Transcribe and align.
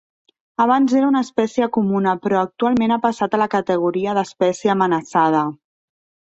Abans 0.63 0.93
era 1.01 1.09
una 1.09 1.19
espècie 1.25 1.67
comuna 1.75 2.13
però 2.23 2.39
actualment 2.45 2.95
ha 2.95 2.97
passat 3.05 3.37
a 3.37 3.41
la 3.43 3.49
categoria 3.57 4.17
d'espècie 4.21 4.73
amenaçada. 4.77 5.45